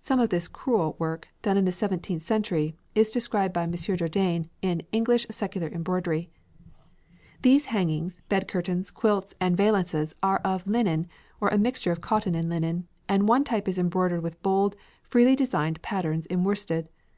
Some 0.00 0.18
of 0.20 0.30
this 0.30 0.48
"crewel" 0.48 0.96
work, 0.98 1.28
done 1.42 1.58
in 1.58 1.66
the 1.66 1.70
seventeenth 1.70 2.22
century, 2.22 2.78
is 2.94 3.12
described 3.12 3.52
by 3.52 3.64
M. 3.64 3.72
Jourdain 3.72 4.48
in 4.62 4.80
"English 4.90 5.26
Secular 5.30 5.68
Embroidery": 5.68 6.30
"These 7.42 7.66
hangings, 7.66 8.22
bed 8.30 8.48
curtains, 8.48 8.90
quilts, 8.90 9.34
and 9.38 9.54
valances 9.54 10.14
are 10.22 10.38
of 10.42 10.66
linen 10.66 11.08
or 11.42 11.48
a 11.48 11.58
mixture 11.58 11.92
of 11.92 12.00
cotton 12.00 12.34
and 12.34 12.48
linen, 12.48 12.88
and 13.06 13.28
one 13.28 13.44
type 13.44 13.68
is 13.68 13.78
embroidered 13.78 14.22
with 14.22 14.40
bold, 14.42 14.76
freely 15.02 15.36
designed 15.36 15.82
patterns 15.82 16.24
in 16.24 16.42
worsted. 16.42 16.88